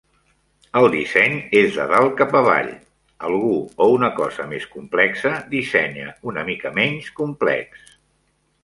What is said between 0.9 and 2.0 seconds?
disseny és de